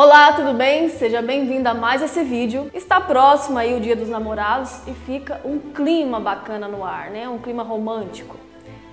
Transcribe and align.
Olá, 0.00 0.32
tudo 0.32 0.54
bem? 0.54 0.88
Seja 0.90 1.20
bem-vindo 1.20 1.68
a 1.68 1.74
mais 1.74 2.00
esse 2.00 2.22
vídeo. 2.22 2.70
Está 2.72 3.00
próximo 3.00 3.58
aí 3.58 3.74
o 3.74 3.80
Dia 3.80 3.96
dos 3.96 4.08
Namorados 4.08 4.86
e 4.86 4.92
fica 4.92 5.40
um 5.44 5.58
clima 5.58 6.20
bacana 6.20 6.68
no 6.68 6.84
ar, 6.84 7.10
né? 7.10 7.28
Um 7.28 7.38
clima 7.40 7.64
romântico. 7.64 8.36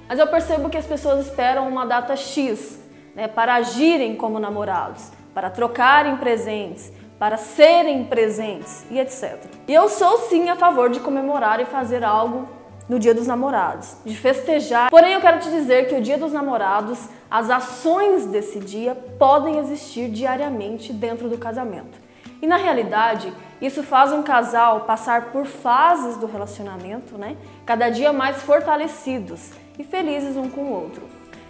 Mas 0.09 0.17
eu 0.17 0.25
percebo 0.25 0.67
que 0.67 0.77
as 0.77 0.87
pessoas 0.87 1.27
esperam 1.27 1.67
uma 1.67 1.85
data 1.85 2.15
X, 2.15 2.83
né, 3.13 3.27
para 3.27 3.53
agirem 3.53 4.15
como 4.15 4.39
namorados, 4.39 5.11
para 5.31 5.51
trocarem 5.51 6.17
presentes, 6.17 6.91
para 7.19 7.37
serem 7.37 8.05
presentes 8.05 8.83
e 8.89 8.99
etc. 8.99 9.43
E 9.67 9.73
eu 9.75 9.87
sou 9.87 10.17
sim 10.17 10.49
a 10.49 10.55
favor 10.55 10.89
de 10.89 10.99
comemorar 10.99 11.59
e 11.59 11.65
fazer 11.65 12.03
algo 12.03 12.49
no 12.87 12.99
Dia 12.99 13.13
dos 13.13 13.27
Namorados, 13.27 13.97
de 14.05 14.15
festejar. 14.15 14.89
Porém, 14.89 15.13
eu 15.13 15.21
quero 15.21 15.39
te 15.39 15.49
dizer 15.49 15.87
que 15.87 15.95
o 15.95 16.01
Dia 16.01 16.17
dos 16.17 16.31
Namorados, 16.31 17.07
as 17.29 17.49
ações 17.49 18.25
desse 18.25 18.59
dia 18.59 18.95
podem 19.17 19.57
existir 19.57 20.09
diariamente 20.09 20.93
dentro 20.93 21.27
do 21.27 21.37
casamento. 21.37 22.05
E 22.41 22.47
na 22.47 22.57
realidade, 22.57 23.33
isso 23.61 23.81
faz 23.81 24.11
um 24.11 24.21
casal 24.21 24.81
passar 24.81 25.31
por 25.31 25.45
fases 25.45 26.17
do 26.17 26.27
relacionamento, 26.27 27.17
né? 27.17 27.35
Cada 27.65 27.89
dia 27.89 28.13
mais 28.13 28.41
fortalecidos 28.43 29.51
e 29.79 29.83
felizes 29.83 30.35
um 30.35 30.49
com 30.49 30.61
o 30.61 30.71
outro. 30.71 31.03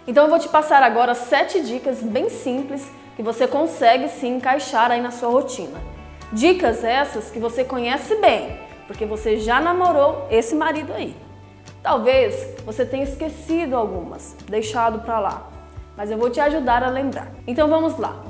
Então 0.06 0.24
eu 0.24 0.30
vou 0.30 0.38
te 0.38 0.48
passar 0.48 0.82
agora 0.82 1.14
sete 1.14 1.60
dicas 1.60 2.02
bem 2.02 2.30
simples 2.30 2.88
que 3.16 3.22
você 3.22 3.46
consegue 3.46 4.08
se 4.08 4.26
encaixar 4.26 4.90
aí 4.90 5.00
na 5.00 5.10
sua 5.10 5.28
rotina. 5.28 5.80
Dicas 6.32 6.84
essas 6.84 7.30
que 7.30 7.38
você 7.38 7.64
conhece 7.64 8.14
bem, 8.16 8.56
porque 8.86 9.04
você 9.04 9.38
já 9.38 9.60
namorou 9.60 10.26
esse 10.30 10.54
marido 10.54 10.92
aí. 10.92 11.25
Talvez 11.86 12.48
você 12.64 12.84
tenha 12.84 13.04
esquecido 13.04 13.76
algumas, 13.76 14.34
deixado 14.48 14.98
para 15.02 15.20
lá, 15.20 15.48
mas 15.96 16.10
eu 16.10 16.18
vou 16.18 16.28
te 16.28 16.40
ajudar 16.40 16.82
a 16.82 16.88
lembrar. 16.88 17.28
Então 17.46 17.68
vamos 17.68 17.96
lá. 17.96 18.24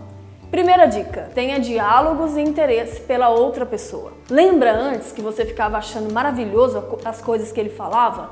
Primeira 0.51 0.85
dica: 0.85 1.31
tenha 1.35 1.59
diálogos 1.59 2.37
e 2.37 2.43
interesse 2.43 3.01
pela 3.01 3.31
outra 3.31 3.65
pessoa. 3.65 4.13
Lembra 4.29 4.77
antes 4.77 5.11
que 5.11 5.23
você 5.23 5.47
ficava 5.47 5.79
achando 5.79 6.13
maravilhoso 6.13 6.85
as 7.03 7.23
coisas 7.23 7.51
que 7.51 7.59
ele 7.59 7.71
falava? 7.71 8.29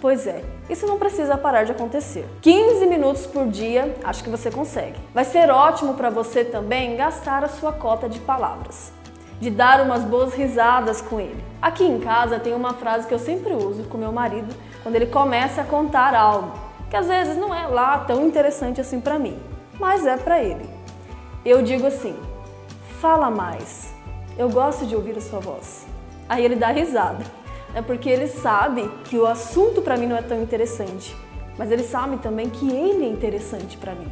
Pois 0.00 0.24
é, 0.28 0.44
isso 0.68 0.86
não 0.86 1.00
precisa 1.00 1.36
parar 1.36 1.64
de 1.64 1.72
acontecer. 1.72 2.24
15 2.40 2.86
minutos 2.86 3.26
por 3.26 3.48
dia, 3.48 3.96
acho 4.04 4.22
que 4.22 4.30
você 4.30 4.52
consegue. 4.52 5.00
Vai 5.12 5.24
ser 5.24 5.50
ótimo 5.50 5.94
para 5.94 6.10
você 6.10 6.44
também 6.44 6.94
gastar 6.94 7.42
a 7.42 7.48
sua 7.48 7.72
cota 7.72 8.08
de 8.08 8.20
palavras 8.20 8.92
de 9.40 9.50
dar 9.50 9.80
umas 9.80 10.04
boas 10.04 10.34
risadas 10.34 11.00
com 11.00 11.18
ele. 11.18 11.42
Aqui 11.60 11.84
em 11.84 11.98
casa 11.98 12.38
tem 12.38 12.54
uma 12.54 12.74
frase 12.74 13.08
que 13.08 13.14
eu 13.14 13.18
sempre 13.18 13.54
uso 13.54 13.84
com 13.84 13.96
meu 13.96 14.12
marido 14.12 14.54
quando 14.82 14.96
ele 14.96 15.06
começa 15.06 15.62
a 15.62 15.64
contar 15.64 16.14
algo, 16.14 16.52
que 16.88 16.96
às 16.96 17.06
vezes 17.06 17.36
não 17.36 17.54
é 17.54 17.66
lá 17.66 17.98
tão 17.98 18.26
interessante 18.26 18.80
assim 18.80 19.00
para 19.00 19.18
mim, 19.18 19.38
mas 19.78 20.06
é 20.06 20.16
para 20.16 20.42
ele. 20.42 20.68
Eu 21.44 21.62
digo 21.62 21.86
assim: 21.86 22.14
"Fala 23.00 23.30
mais. 23.30 23.94
Eu 24.38 24.48
gosto 24.50 24.86
de 24.86 24.94
ouvir 24.94 25.16
a 25.16 25.20
sua 25.20 25.40
voz." 25.40 25.86
Aí 26.28 26.44
ele 26.44 26.56
dá 26.56 26.68
risada. 26.68 27.24
É 27.74 27.80
porque 27.80 28.10
ele 28.10 28.26
sabe 28.26 28.88
que 29.04 29.16
o 29.16 29.26
assunto 29.26 29.80
para 29.80 29.96
mim 29.96 30.06
não 30.06 30.16
é 30.16 30.22
tão 30.22 30.42
interessante, 30.42 31.16
mas 31.56 31.70
ele 31.70 31.82
sabe 31.82 32.16
também 32.18 32.50
que 32.50 32.68
ele 32.68 33.04
é 33.04 33.08
interessante 33.08 33.76
para 33.76 33.94
mim 33.94 34.10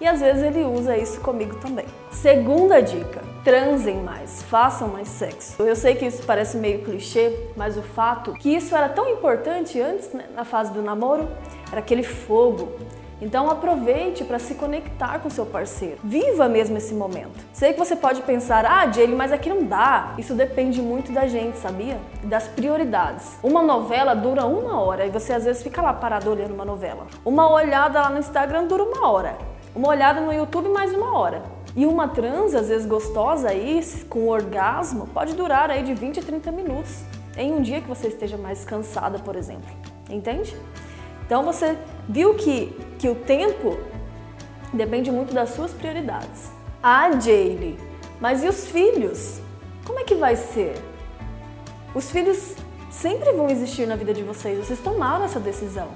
e 0.00 0.06
às 0.06 0.20
vezes 0.20 0.42
ele 0.42 0.64
usa 0.64 0.96
isso 0.96 1.20
comigo 1.20 1.56
também. 1.56 1.86
Segunda 2.10 2.80
dica: 2.82 3.22
transem 3.44 4.02
mais, 4.02 4.42
façam 4.44 4.88
mais 4.88 5.06
sexo. 5.06 5.62
Eu 5.62 5.76
sei 5.76 5.94
que 5.94 6.06
isso 6.06 6.22
parece 6.26 6.56
meio 6.56 6.82
clichê, 6.82 7.50
mas 7.54 7.76
o 7.76 7.82
fato 7.82 8.32
que 8.32 8.48
isso 8.48 8.74
era 8.74 8.88
tão 8.88 9.06
importante 9.08 9.78
antes, 9.78 10.12
né, 10.14 10.24
na 10.34 10.44
fase 10.44 10.72
do 10.72 10.80
namoro, 10.80 11.28
era 11.70 11.80
aquele 11.80 12.02
fogo. 12.02 12.72
Então 13.20 13.48
aproveite 13.48 14.24
para 14.24 14.38
se 14.38 14.54
conectar 14.54 15.18
com 15.20 15.30
seu 15.30 15.46
parceiro. 15.46 15.98
Viva 16.02 16.48
mesmo 16.48 16.76
esse 16.76 16.92
momento. 16.94 17.44
Sei 17.52 17.72
que 17.72 17.78
você 17.78 17.94
pode 17.94 18.22
pensar, 18.22 18.66
ah, 18.66 18.90
Jaylee, 18.90 19.14
mas 19.14 19.30
aqui 19.30 19.48
não 19.48 19.64
dá. 19.64 20.14
Isso 20.18 20.34
depende 20.34 20.82
muito 20.82 21.12
da 21.12 21.26
gente, 21.26 21.56
sabia? 21.58 21.98
Das 22.24 22.48
prioridades. 22.48 23.38
Uma 23.42 23.62
novela 23.62 24.14
dura 24.14 24.44
uma 24.46 24.80
hora 24.80 25.06
e 25.06 25.10
você 25.10 25.32
às 25.32 25.44
vezes 25.44 25.62
fica 25.62 25.80
lá 25.80 25.92
parado 25.92 26.30
olhando 26.30 26.54
uma 26.54 26.64
novela. 26.64 27.06
Uma 27.24 27.50
olhada 27.50 28.00
lá 28.00 28.10
no 28.10 28.18
Instagram 28.18 28.66
dura 28.66 28.82
uma 28.82 29.08
hora. 29.08 29.38
Uma 29.74 29.88
olhada 29.88 30.20
no 30.20 30.32
YouTube 30.32 30.68
mais 30.68 30.92
uma 30.92 31.16
hora. 31.16 31.53
E 31.76 31.86
uma 31.86 32.06
transa, 32.06 32.60
às 32.60 32.68
vezes 32.68 32.86
gostosa 32.86 33.48
aí, 33.48 33.80
com 34.08 34.28
orgasmo, 34.28 35.08
pode 35.08 35.34
durar 35.34 35.70
aí 35.70 35.82
de 35.82 35.92
20 35.92 36.20
a 36.20 36.22
30 36.22 36.52
minutos 36.52 37.02
em 37.36 37.52
um 37.52 37.60
dia 37.60 37.80
que 37.80 37.88
você 37.88 38.08
esteja 38.08 38.36
mais 38.36 38.64
cansada, 38.64 39.18
por 39.18 39.34
exemplo. 39.34 39.68
Entende? 40.08 40.56
Então 41.26 41.42
você 41.42 41.76
viu 42.08 42.34
que, 42.34 42.76
que 42.98 43.08
o 43.08 43.14
tempo 43.14 43.76
depende 44.72 45.10
muito 45.10 45.34
das 45.34 45.50
suas 45.50 45.72
prioridades. 45.72 46.52
Ah, 46.82 47.10
Jaylee, 47.18 47.78
mas 48.20 48.44
e 48.44 48.48
os 48.48 48.66
filhos? 48.66 49.40
Como 49.84 49.98
é 49.98 50.04
que 50.04 50.14
vai 50.14 50.36
ser? 50.36 50.74
Os 51.94 52.10
filhos 52.10 52.54
sempre 52.90 53.32
vão 53.32 53.48
existir 53.48 53.86
na 53.86 53.96
vida 53.96 54.14
de 54.14 54.22
vocês, 54.22 54.58
vocês 54.58 54.78
tomaram 54.78 55.24
essa 55.24 55.40
decisão. 55.40 55.88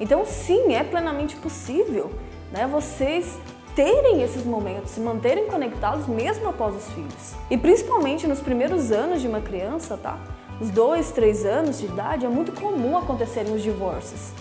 Então, 0.00 0.24
sim, 0.24 0.74
é 0.74 0.82
plenamente 0.82 1.36
possível 1.36 2.10
né, 2.52 2.66
vocês 2.66 3.38
terem 3.76 4.22
esses 4.22 4.42
momentos, 4.46 4.92
se 4.92 5.00
manterem 5.00 5.46
conectados 5.48 6.06
mesmo 6.06 6.48
após 6.48 6.74
os 6.74 6.90
filhos. 6.92 7.34
E 7.50 7.58
principalmente 7.58 8.26
nos 8.26 8.40
primeiros 8.40 8.90
anos 8.90 9.20
de 9.20 9.28
uma 9.28 9.42
criança, 9.42 9.98
tá? 9.98 10.18
Os 10.58 10.70
dois, 10.70 11.12
três 11.12 11.44
anos 11.44 11.78
de 11.78 11.84
idade, 11.84 12.24
é 12.24 12.28
muito 12.28 12.52
comum 12.52 12.96
acontecerem 12.96 13.54
os 13.54 13.62
divórcios, 13.62 14.32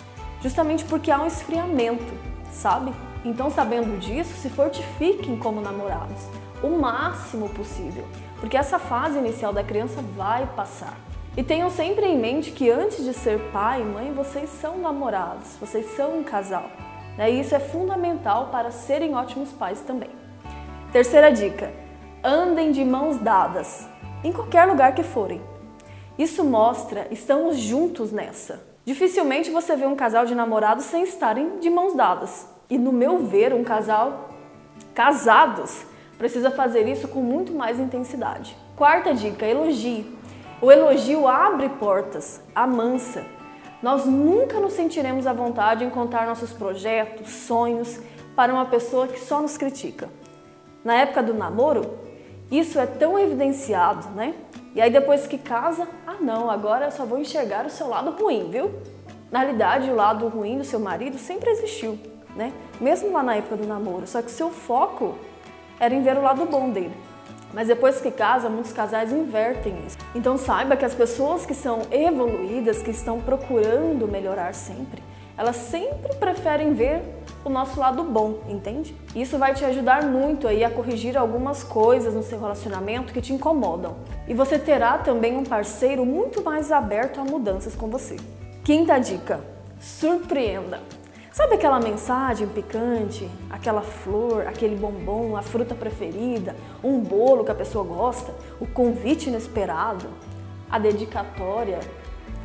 justamente 0.41 0.85
porque 0.85 1.11
há 1.11 1.21
um 1.21 1.27
esfriamento, 1.27 2.13
sabe? 2.49 2.93
Então, 3.25 3.51
sabendo 3.51 3.99
disso, 3.99 4.33
se 4.35 4.49
fortifiquem 4.49 5.35
como 5.35 5.59
namorados, 5.59 6.21
o 6.63 6.69
máximo 6.69 7.49
possível, 7.49 8.05
porque 8.39 8.55
essa 8.55 8.79
fase 8.79 9.17
inicial 9.17 9.51
da 9.51 9.65
criança 9.65 10.01
vai 10.15 10.47
passar. 10.55 10.97
E 11.35 11.43
tenham 11.43 11.69
sempre 11.69 12.05
em 12.05 12.17
mente 12.17 12.51
que 12.51 12.71
antes 12.71 13.03
de 13.03 13.13
ser 13.13 13.37
pai 13.51 13.81
e 13.81 13.83
mãe, 13.83 14.13
vocês 14.13 14.49
são 14.49 14.77
namorados, 14.77 15.57
vocês 15.59 15.87
são 15.97 16.19
um 16.19 16.23
casal. 16.23 16.69
Né? 17.17 17.31
E 17.31 17.39
isso 17.39 17.55
é 17.55 17.59
fundamental 17.59 18.47
para 18.47 18.71
serem 18.71 19.15
ótimos 19.15 19.51
pais 19.51 19.81
também. 19.81 20.09
Terceira 20.91 21.31
dica: 21.31 21.71
andem 22.23 22.71
de 22.71 22.83
mãos 22.83 23.17
dadas, 23.17 23.87
em 24.23 24.31
qualquer 24.31 24.65
lugar 24.65 24.93
que 24.95 25.03
forem. 25.03 25.41
Isso 26.17 26.43
mostra 26.43 27.07
estamos 27.11 27.57
juntos 27.57 28.11
nessa. 28.11 28.63
Dificilmente 28.85 29.49
você 29.49 29.75
vê 29.75 29.85
um 29.85 29.95
casal 29.95 30.25
de 30.25 30.35
namorados 30.35 30.85
sem 30.85 31.03
estarem 31.03 31.59
de 31.59 31.69
mãos 31.69 31.95
dadas. 31.95 32.47
E 32.69 32.77
no 32.77 32.91
meu 32.91 33.19
ver, 33.19 33.53
um 33.53 33.63
casal 33.63 34.29
casados 34.93 35.85
precisa 36.17 36.49
fazer 36.49 36.87
isso 36.87 37.07
com 37.07 37.21
muito 37.21 37.51
mais 37.51 37.79
intensidade. 37.79 38.55
Quarta 38.75 39.13
dica: 39.13 39.45
elogie. 39.45 40.15
O 40.61 40.71
elogio 40.71 41.27
abre 41.27 41.67
portas, 41.67 42.41
amansa, 42.55 43.25
nós 43.85 44.03
nunca 44.03 44.59
nos 44.59 44.73
sentiremos 44.73 45.27
à 45.27 45.31
vontade 45.31 45.85
em 45.85 45.91
contar 45.91 46.25
nossos 46.25 46.51
projetos, 46.51 47.29
sonhos 47.29 47.99
para 48.35 48.51
uma 48.51 48.65
pessoa 48.65 49.07
que 49.07 49.19
só 49.19 49.39
nos 49.39 49.57
critica. 49.57 50.09
Na 50.83 50.95
época 50.95 51.21
do 51.21 51.35
namoro, 51.35 51.99
isso 52.49 52.79
é 52.79 52.87
tão 52.87 53.19
evidenciado, 53.19 54.09
né? 54.15 54.33
E 54.73 54.81
aí 54.81 54.89
depois 54.89 55.27
que 55.27 55.37
casa, 55.37 55.87
ah 56.07 56.15
não, 56.19 56.49
agora 56.49 56.85
eu 56.85 56.91
só 56.91 57.05
vou 57.05 57.19
enxergar 57.19 57.63
o 57.67 57.69
seu 57.69 57.87
lado 57.87 58.09
ruim, 58.19 58.49
viu? 58.49 58.71
Na 59.29 59.41
realidade, 59.41 59.91
o 59.91 59.95
lado 59.95 60.27
ruim 60.29 60.57
do 60.57 60.63
seu 60.63 60.79
marido 60.79 61.19
sempre 61.19 61.51
existiu, 61.51 61.99
né? 62.35 62.53
Mesmo 62.81 63.11
lá 63.11 63.21
na 63.21 63.35
época 63.35 63.55
do 63.55 63.67
namoro, 63.67 64.07
só 64.07 64.19
que 64.19 64.31
seu 64.31 64.49
foco 64.49 65.13
era 65.79 65.93
em 65.93 66.01
ver 66.01 66.17
o 66.17 66.23
lado 66.23 66.43
bom 66.45 66.71
dele. 66.71 67.04
Mas 67.55 67.69
depois 67.69 68.01
que 68.01 68.11
casa, 68.11 68.49
muitos 68.49 68.73
casais 68.73 69.13
invertem 69.13 69.73
isso. 69.87 69.97
Então 70.13 70.37
saiba 70.37 70.75
que 70.75 70.83
as 70.83 70.93
pessoas 70.93 71.45
que 71.45 71.53
são 71.53 71.83
evoluídas, 71.89 72.83
que 72.83 72.91
estão 72.91 73.21
procurando 73.21 74.05
melhorar 74.09 74.53
sempre, 74.53 75.01
elas 75.37 75.55
sempre 75.55 76.13
preferem 76.15 76.73
ver 76.73 77.01
o 77.45 77.49
nosso 77.49 77.79
lado 77.79 78.03
bom, 78.03 78.39
entende? 78.49 78.93
Isso 79.15 79.37
vai 79.37 79.53
te 79.53 79.63
ajudar 79.63 80.03
muito 80.03 80.49
aí 80.49 80.65
a 80.65 80.69
corrigir 80.69 81.17
algumas 81.17 81.63
coisas 81.63 82.13
no 82.13 82.23
seu 82.23 82.41
relacionamento 82.41 83.13
que 83.13 83.21
te 83.21 83.31
incomodam. 83.31 83.95
E 84.27 84.33
você 84.33 84.59
terá 84.59 84.97
também 84.97 85.37
um 85.37 85.45
parceiro 85.45 86.05
muito 86.05 86.43
mais 86.43 86.73
aberto 86.73 87.21
a 87.21 87.23
mudanças 87.23 87.73
com 87.73 87.87
você. 87.87 88.17
Quinta 88.65 88.97
dica: 88.97 89.39
surpreenda. 89.79 90.81
Sabe 91.35 91.55
aquela 91.55 91.81
mensagem 91.81 92.47
picante, 92.47 93.29
aquela 93.49 93.81
flor, 93.81 94.47
aquele 94.47 94.73
bombom, 94.73 95.35
a 95.35 95.41
fruta 95.41 95.75
preferida, 95.75 96.55
um 96.81 97.01
bolo 97.01 97.43
que 97.43 97.51
a 97.51 97.55
pessoa 97.55 97.83
gosta, 97.83 98.33
o 98.57 98.65
convite 98.65 99.27
inesperado, 99.27 100.07
a 100.71 100.79
dedicatória? 100.79 101.81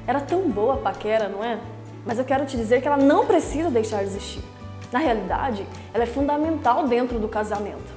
Era 0.09 0.21
tão 0.21 0.51
boa 0.51 0.75
a 0.75 0.79
paquera, 0.79 1.29
não 1.29 1.45
é? 1.45 1.61
Mas 2.05 2.19
eu 2.19 2.25
quero 2.25 2.45
te 2.47 2.57
dizer 2.57 2.83
que 2.83 2.89
ela 2.89 2.97
não 2.97 3.27
precisa 3.27 3.71
deixar 3.71 3.99
de 3.99 4.07
existir. 4.07 4.43
Na 4.91 4.99
realidade, 4.99 5.65
ela 5.95 6.03
é 6.03 6.07
fundamental 6.09 6.89
dentro 6.89 7.21
do 7.21 7.29
casamento. 7.29 7.95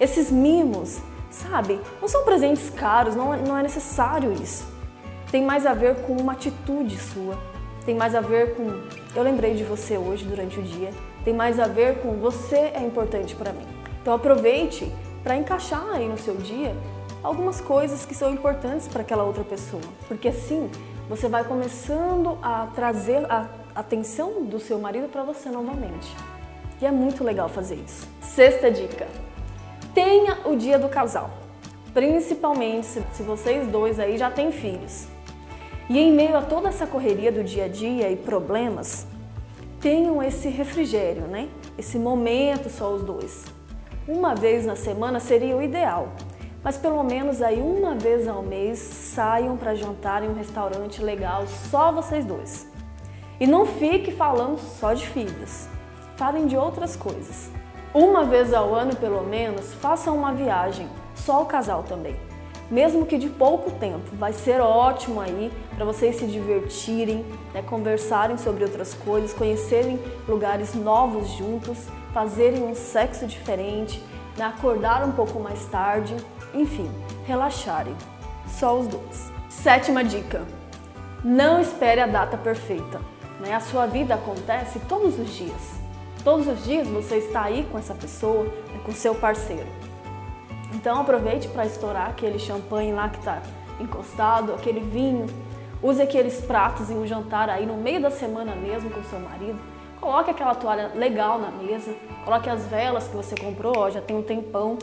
Esses 0.00 0.28
mimos, 0.28 1.00
sabe, 1.30 1.80
não 2.00 2.08
são 2.08 2.24
presentes 2.24 2.68
caros, 2.68 3.14
não, 3.14 3.32
é, 3.32 3.36
não 3.36 3.56
é 3.56 3.62
necessário 3.62 4.32
isso. 4.32 4.66
Tem 5.30 5.44
mais 5.44 5.64
a 5.64 5.72
ver 5.72 5.94
com 6.02 6.14
uma 6.14 6.32
atitude 6.32 6.98
sua, 6.98 7.38
tem 7.86 7.94
mais 7.94 8.14
a 8.16 8.20
ver 8.20 8.56
com 8.56 8.82
eu 9.14 9.22
lembrei 9.22 9.54
de 9.54 9.62
você 9.62 9.96
hoje 9.96 10.26
durante 10.26 10.58
o 10.58 10.62
dia, 10.62 10.90
tem 11.24 11.32
mais 11.32 11.58
a 11.58 11.66
ver 11.66 12.02
com 12.02 12.16
você 12.16 12.56
é 12.74 12.80
importante 12.80 13.34
para 13.34 13.52
mim. 13.52 13.66
Então 14.02 14.12
aproveite 14.12 14.92
para 15.22 15.36
encaixar 15.36 15.84
aí 15.92 16.08
no 16.08 16.18
seu 16.18 16.36
dia 16.36 16.76
algumas 17.22 17.60
coisas 17.60 18.04
que 18.04 18.14
são 18.14 18.30
importantes 18.30 18.86
para 18.88 19.02
aquela 19.02 19.22
outra 19.22 19.44
pessoa. 19.44 19.82
Porque 20.08 20.28
assim 20.28 20.68
você 21.08 21.28
vai 21.28 21.44
começando 21.44 22.36
a 22.42 22.66
trazer 22.74 23.24
a 23.30 23.48
atenção 23.74 24.44
do 24.44 24.58
seu 24.58 24.78
marido 24.78 25.08
para 25.08 25.22
você 25.22 25.48
novamente. 25.48 26.14
E 26.80 26.86
é 26.86 26.90
muito 26.90 27.22
legal 27.22 27.48
fazer 27.48 27.76
isso. 27.76 28.06
Sexta 28.20 28.70
dica: 28.70 29.06
tenha 29.94 30.38
o 30.44 30.56
dia 30.56 30.78
do 30.78 30.88
casal. 30.88 31.30
Principalmente 31.94 32.86
se 32.86 33.22
vocês 33.22 33.66
dois 33.68 33.98
aí 33.98 34.18
já 34.18 34.30
têm 34.30 34.52
filhos. 34.52 35.06
E 35.88 36.00
em 36.00 36.12
meio 36.12 36.36
a 36.36 36.42
toda 36.42 36.68
essa 36.68 36.84
correria 36.84 37.30
do 37.30 37.44
dia 37.44 37.66
a 37.66 37.68
dia 37.68 38.10
e 38.10 38.16
problemas, 38.16 39.06
tenham 39.80 40.20
esse 40.20 40.48
refrigério, 40.48 41.22
né? 41.28 41.48
Esse 41.78 41.96
momento 41.96 42.68
só 42.68 42.92
os 42.92 43.04
dois. 43.04 43.44
Uma 44.08 44.34
vez 44.34 44.66
na 44.66 44.74
semana 44.74 45.20
seria 45.20 45.56
o 45.56 45.62
ideal, 45.62 46.08
mas 46.62 46.76
pelo 46.76 47.04
menos 47.04 47.40
aí 47.40 47.60
uma 47.60 47.94
vez 47.94 48.26
ao 48.26 48.42
mês 48.42 48.80
saiam 48.80 49.56
para 49.56 49.76
jantar 49.76 50.24
em 50.24 50.28
um 50.28 50.34
restaurante 50.34 51.00
legal 51.00 51.46
só 51.46 51.92
vocês 51.92 52.24
dois. 52.24 52.68
E 53.38 53.46
não 53.46 53.64
fique 53.64 54.10
falando 54.10 54.58
só 54.58 54.92
de 54.92 55.06
filhos. 55.06 55.68
Falem 56.16 56.48
de 56.48 56.56
outras 56.56 56.96
coisas. 56.96 57.48
Uma 57.94 58.24
vez 58.24 58.52
ao 58.52 58.74
ano, 58.74 58.96
pelo 58.96 59.22
menos, 59.22 59.72
façam 59.74 60.16
uma 60.16 60.32
viagem, 60.32 60.88
só 61.14 61.42
o 61.42 61.46
casal 61.46 61.84
também 61.84 62.16
mesmo 62.70 63.06
que 63.06 63.18
de 63.18 63.28
pouco 63.28 63.70
tempo. 63.72 64.04
Vai 64.14 64.32
ser 64.32 64.60
ótimo 64.60 65.20
aí 65.20 65.52
para 65.74 65.84
vocês 65.84 66.16
se 66.16 66.26
divertirem, 66.26 67.24
né, 67.54 67.62
conversarem 67.62 68.36
sobre 68.36 68.64
outras 68.64 68.94
coisas, 68.94 69.32
conhecerem 69.32 70.00
lugares 70.28 70.74
novos 70.74 71.28
juntos, 71.30 71.86
fazerem 72.12 72.62
um 72.64 72.74
sexo 72.74 73.26
diferente, 73.26 74.02
né, 74.36 74.44
acordar 74.44 75.04
um 75.04 75.12
pouco 75.12 75.38
mais 75.38 75.64
tarde, 75.66 76.16
enfim, 76.54 76.90
relaxarem. 77.26 77.94
Só 78.48 78.78
os 78.78 78.86
dois. 78.86 79.30
Sétima 79.48 80.04
dica: 80.04 80.42
não 81.24 81.60
espere 81.60 82.00
a 82.00 82.06
data 82.06 82.36
perfeita. 82.36 83.00
Né? 83.40 83.54
A 83.54 83.60
sua 83.60 83.86
vida 83.86 84.14
acontece 84.14 84.78
todos 84.88 85.18
os 85.18 85.34
dias. 85.34 85.76
Todos 86.22 86.46
os 86.46 86.64
dias 86.64 86.88
você 86.88 87.16
está 87.16 87.42
aí 87.42 87.66
com 87.70 87.78
essa 87.78 87.94
pessoa, 87.94 88.44
né, 88.44 88.80
com 88.84 88.92
seu 88.92 89.14
parceiro. 89.14 89.85
Então 90.74 91.00
aproveite 91.00 91.48
para 91.48 91.66
estourar 91.66 92.10
aquele 92.10 92.38
champanhe 92.38 92.92
lá 92.92 93.08
que 93.08 93.18
está 93.18 93.42
encostado, 93.80 94.52
aquele 94.52 94.80
vinho. 94.80 95.26
Use 95.82 96.00
aqueles 96.00 96.40
pratos 96.40 96.90
em 96.90 96.98
um 96.98 97.06
jantar 97.06 97.48
aí 97.48 97.66
no 97.66 97.76
meio 97.76 98.00
da 98.00 98.10
semana 98.10 98.54
mesmo 98.54 98.90
com 98.90 99.02
seu 99.04 99.20
marido. 99.20 99.58
Coloque 100.00 100.30
aquela 100.30 100.54
toalha 100.54 100.92
legal 100.94 101.38
na 101.38 101.50
mesa. 101.50 101.94
Coloque 102.24 102.48
as 102.48 102.66
velas 102.66 103.08
que 103.08 103.16
você 103.16 103.34
comprou, 103.34 103.76
ó, 103.76 103.90
já 103.90 104.00
tem 104.00 104.16
um 104.16 104.22
tempão. 104.22 104.78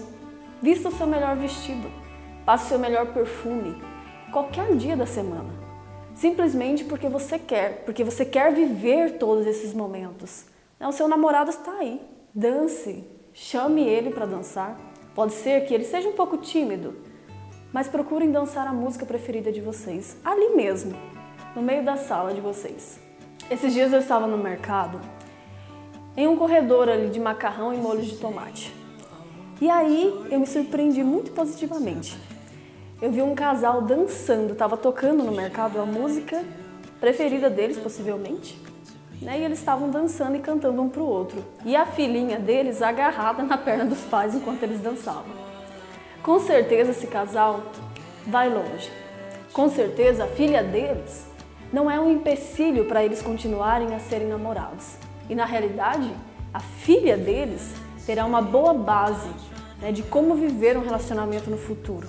Vista 0.61 0.89
o 0.89 0.91
seu 0.91 1.07
melhor 1.07 1.35
vestido. 1.35 1.89
Passe 2.45 2.65
o 2.65 2.69
seu 2.69 2.79
melhor 2.79 3.07
perfume. 3.07 3.81
Qualquer 4.31 4.75
dia 4.75 4.95
da 4.95 5.05
semana. 5.05 5.63
Simplesmente 6.15 6.83
porque 6.83 7.07
você 7.07 7.39
quer, 7.39 7.83
porque 7.85 8.03
você 8.03 8.25
quer 8.25 8.53
viver 8.53 9.17
todos 9.17 9.47
esses 9.47 9.73
momentos. 9.73 10.45
O 10.79 10.91
seu 10.91 11.07
namorado 11.07 11.49
está 11.49 11.71
aí. 11.71 12.01
Dance. 12.33 13.03
Chame 13.33 13.87
ele 13.87 14.11
para 14.11 14.25
dançar. 14.25 14.77
Pode 15.15 15.33
ser 15.33 15.65
que 15.65 15.73
ele 15.73 15.83
seja 15.83 16.09
um 16.09 16.13
pouco 16.13 16.37
tímido, 16.37 16.95
mas 17.71 17.87
procurem 17.87 18.31
dançar 18.31 18.67
a 18.67 18.73
música 18.73 19.05
preferida 19.05 19.51
de 19.51 19.61
vocês, 19.61 20.17
ali 20.25 20.55
mesmo, 20.55 20.97
no 21.55 21.61
meio 21.61 21.85
da 21.85 21.95
sala 21.95 22.33
de 22.33 22.41
vocês. 22.41 22.99
Esses 23.49 23.73
dias 23.73 23.93
eu 23.93 23.99
estava 23.99 24.25
no 24.25 24.37
mercado, 24.37 24.99
em 26.17 26.27
um 26.27 26.35
corredor 26.35 26.89
ali 26.89 27.09
de 27.09 27.19
macarrão 27.19 27.71
e 27.71 27.77
molho 27.77 28.01
de 28.01 28.17
tomate. 28.17 28.73
E 29.61 29.69
aí 29.69 30.27
eu 30.31 30.39
me 30.39 30.47
surpreendi 30.47 31.03
muito 31.03 31.31
positivamente. 31.31 32.17
Eu 32.99 33.11
vi 33.11 33.21
um 33.21 33.35
casal 33.35 33.83
dançando, 33.83 34.53
estava 34.53 34.75
tocando 34.75 35.23
no 35.23 35.31
mercado 35.31 35.79
a 35.79 35.85
música 35.85 36.43
preferida 36.99 37.49
deles, 37.49 37.77
possivelmente 37.77 38.72
né? 39.23 39.39
E 39.39 39.43
eles 39.43 39.59
estavam 39.59 39.89
dançando 39.89 40.35
e 40.35 40.39
cantando 40.39 40.81
um 40.81 40.89
para 40.89 41.01
o 41.01 41.07
outro. 41.07 41.43
E 41.65 41.75
a 41.75 41.85
filhinha 41.85 42.39
deles 42.39 42.81
agarrada 42.81 43.43
na 43.43 43.57
perna 43.57 43.85
dos 43.85 44.01
pais 44.01 44.35
enquanto 44.35 44.63
eles 44.63 44.79
dançavam. 44.79 45.43
Com 46.21 46.39
certeza 46.39 46.91
esse 46.91 47.07
casal 47.07 47.63
vai 48.27 48.49
longe. 48.49 48.91
Com 49.51 49.69
certeza 49.69 50.25
a 50.25 50.27
filha 50.27 50.63
deles 50.63 51.27
não 51.71 51.89
é 51.89 51.99
um 51.99 52.11
empecilho 52.11 52.85
para 52.85 53.03
eles 53.03 53.21
continuarem 53.21 53.95
a 53.95 53.99
serem 53.99 54.27
namorados. 54.27 54.95
E 55.29 55.35
na 55.35 55.45
realidade, 55.45 56.13
a 56.53 56.59
filha 56.59 57.17
deles 57.17 57.73
terá 58.05 58.25
uma 58.25 58.41
boa 58.41 58.73
base 58.73 59.29
né, 59.81 59.91
de 59.91 60.03
como 60.03 60.35
viver 60.35 60.77
um 60.77 60.83
relacionamento 60.83 61.49
no 61.49 61.57
futuro 61.57 62.07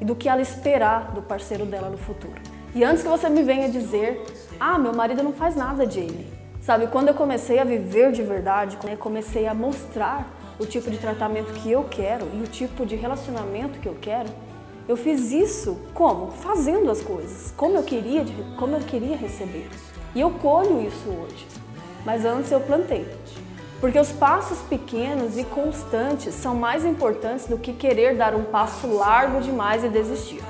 e 0.00 0.04
do 0.04 0.14
que 0.14 0.28
ela 0.28 0.42
esperar 0.42 1.12
do 1.12 1.22
parceiro 1.22 1.64
dela 1.64 1.88
no 1.88 1.96
futuro. 1.96 2.40
E 2.74 2.84
antes 2.84 3.02
que 3.02 3.08
você 3.08 3.28
me 3.28 3.42
venha 3.42 3.68
dizer, 3.68 4.22
ah, 4.60 4.78
meu 4.78 4.94
marido 4.94 5.22
não 5.22 5.32
faz 5.32 5.56
nada 5.56 5.86
de 5.86 6.00
ele, 6.00 6.30
Sabe, 6.66 6.88
quando 6.88 7.06
eu 7.06 7.14
comecei 7.14 7.60
a 7.60 7.64
viver 7.64 8.10
de 8.10 8.24
verdade, 8.24 8.76
eu 8.90 8.96
comecei 8.96 9.46
a 9.46 9.54
mostrar 9.54 10.26
o 10.58 10.66
tipo 10.66 10.90
de 10.90 10.98
tratamento 10.98 11.52
que 11.52 11.70
eu 11.70 11.84
quero 11.84 12.26
e 12.34 12.42
o 12.42 12.46
tipo 12.48 12.84
de 12.84 12.96
relacionamento 12.96 13.78
que 13.78 13.88
eu 13.88 13.96
quero, 14.00 14.28
eu 14.88 14.96
fiz 14.96 15.30
isso 15.30 15.78
como? 15.94 16.32
Fazendo 16.32 16.90
as 16.90 17.00
coisas, 17.00 17.54
como 17.56 17.76
eu 17.76 17.84
queria, 17.84 18.24
como 18.58 18.74
eu 18.74 18.80
queria 18.80 19.16
receber. 19.16 19.70
E 20.12 20.20
eu 20.20 20.28
colho 20.28 20.84
isso 20.84 21.08
hoje. 21.08 21.46
Mas 22.04 22.24
antes 22.24 22.50
eu 22.50 22.58
plantei. 22.58 23.06
Porque 23.80 24.00
os 24.00 24.10
passos 24.10 24.58
pequenos 24.62 25.38
e 25.38 25.44
constantes 25.44 26.34
são 26.34 26.56
mais 26.56 26.84
importantes 26.84 27.46
do 27.46 27.58
que 27.58 27.72
querer 27.72 28.16
dar 28.16 28.34
um 28.34 28.42
passo 28.42 28.88
largo 28.88 29.40
demais 29.40 29.84
e 29.84 29.88
desistir. 29.88 30.42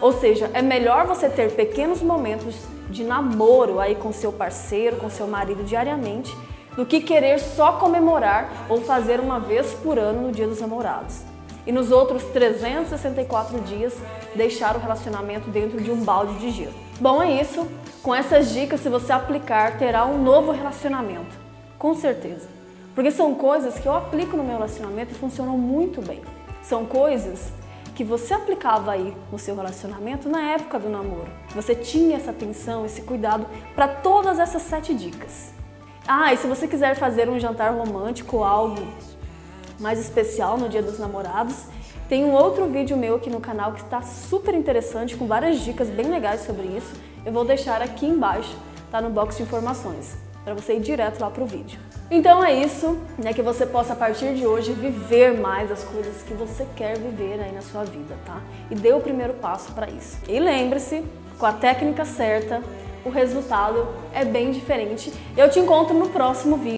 Ou 0.00 0.12
seja, 0.12 0.50
é 0.52 0.62
melhor 0.62 1.06
você 1.06 1.30
ter 1.30 1.54
pequenos 1.54 2.02
momentos 2.02 2.56
de 2.90 3.04
namoro 3.04 3.80
aí 3.80 3.94
com 3.94 4.12
seu 4.12 4.32
parceiro, 4.32 4.96
com 4.96 5.08
seu 5.08 5.26
marido 5.26 5.64
diariamente, 5.64 6.36
do 6.76 6.84
que 6.84 7.00
querer 7.00 7.38
só 7.38 7.72
comemorar 7.72 8.66
ou 8.68 8.80
fazer 8.80 9.20
uma 9.20 9.38
vez 9.38 9.72
por 9.74 9.98
ano 9.98 10.22
no 10.22 10.32
Dia 10.32 10.46
dos 10.46 10.60
Namorados. 10.60 11.22
E 11.66 11.72
nos 11.72 11.90
outros 11.90 12.24
364 12.24 13.60
dias 13.60 13.94
deixar 14.34 14.76
o 14.76 14.78
relacionamento 14.80 15.50
dentro 15.50 15.80
de 15.80 15.90
um 15.90 16.02
balde 16.02 16.38
de 16.38 16.50
gelo. 16.50 16.74
Bom, 17.00 17.22
é 17.22 17.40
isso. 17.40 17.66
Com 18.02 18.14
essas 18.14 18.50
dicas, 18.50 18.80
se 18.80 18.88
você 18.88 19.12
aplicar, 19.12 19.78
terá 19.78 20.06
um 20.06 20.22
novo 20.22 20.52
relacionamento. 20.52 21.38
Com 21.78 21.94
certeza. 21.94 22.48
Porque 22.94 23.10
são 23.10 23.34
coisas 23.34 23.78
que 23.78 23.86
eu 23.86 23.94
aplico 23.94 24.36
no 24.36 24.42
meu 24.42 24.54
relacionamento 24.54 25.12
e 25.12 25.14
funcionam 25.14 25.56
muito 25.56 26.00
bem. 26.00 26.22
São 26.62 26.86
coisas 26.86 27.52
que 28.00 28.04
você 28.04 28.32
aplicava 28.32 28.92
aí 28.92 29.14
no 29.30 29.38
seu 29.38 29.54
relacionamento 29.54 30.26
na 30.26 30.52
época 30.52 30.78
do 30.78 30.88
namoro. 30.88 31.30
Você 31.54 31.74
tinha 31.74 32.16
essa 32.16 32.30
atenção, 32.30 32.86
esse 32.86 33.02
cuidado 33.02 33.46
para 33.74 33.86
todas 33.86 34.38
essas 34.38 34.62
sete 34.62 34.94
dicas. 34.94 35.52
Ah, 36.08 36.32
e 36.32 36.38
se 36.38 36.46
você 36.46 36.66
quiser 36.66 36.96
fazer 36.96 37.28
um 37.28 37.38
jantar 37.38 37.74
romântico, 37.74 38.42
algo 38.42 38.80
mais 39.78 40.00
especial 40.00 40.56
no 40.56 40.66
Dia 40.66 40.82
dos 40.82 40.98
Namorados, 40.98 41.66
tem 42.08 42.24
um 42.24 42.32
outro 42.32 42.64
vídeo 42.70 42.96
meu 42.96 43.16
aqui 43.16 43.28
no 43.28 43.38
canal 43.38 43.74
que 43.74 43.82
está 43.82 44.00
super 44.00 44.54
interessante, 44.54 45.14
com 45.14 45.26
várias 45.26 45.60
dicas 45.60 45.90
bem 45.90 46.06
legais 46.06 46.40
sobre 46.40 46.68
isso. 46.68 46.94
Eu 47.26 47.34
vou 47.34 47.44
deixar 47.44 47.82
aqui 47.82 48.06
embaixo, 48.06 48.56
tá 48.90 49.02
no 49.02 49.10
box 49.10 49.36
de 49.36 49.42
informações 49.42 50.29
para 50.50 50.60
você 50.60 50.74
ir 50.74 50.80
direto 50.80 51.20
lá 51.20 51.30
para 51.30 51.44
o 51.44 51.46
vídeo. 51.46 51.78
Então 52.10 52.44
é 52.44 52.52
isso, 52.52 52.98
né, 53.16 53.32
que 53.32 53.40
você 53.40 53.64
possa 53.64 53.92
a 53.92 53.96
partir 53.96 54.34
de 54.34 54.44
hoje 54.44 54.72
viver 54.72 55.38
mais 55.38 55.70
as 55.70 55.84
coisas 55.84 56.22
que 56.22 56.34
você 56.34 56.66
quer 56.74 56.98
viver 56.98 57.40
aí 57.40 57.52
na 57.52 57.60
sua 57.60 57.84
vida, 57.84 58.16
tá? 58.26 58.40
E 58.68 58.74
dê 58.74 58.92
o 58.92 59.00
primeiro 59.00 59.34
passo 59.34 59.72
para 59.72 59.88
isso. 59.88 60.18
E 60.28 60.40
lembre-se, 60.40 61.04
com 61.38 61.46
a 61.46 61.52
técnica 61.52 62.04
certa, 62.04 62.60
o 63.04 63.10
resultado 63.10 63.86
é 64.12 64.24
bem 64.24 64.50
diferente. 64.50 65.12
Eu 65.36 65.48
te 65.48 65.60
encontro 65.60 65.96
no 65.96 66.08
próximo 66.08 66.56
vídeo. 66.56 66.68